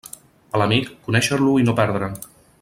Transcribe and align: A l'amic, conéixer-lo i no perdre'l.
A 0.57 0.61
l'amic, 0.61 0.89
conéixer-lo 1.09 1.55
i 1.65 1.69
no 1.69 1.77
perdre'l. 1.83 2.19